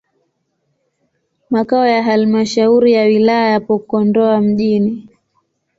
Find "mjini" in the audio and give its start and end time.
4.41-5.09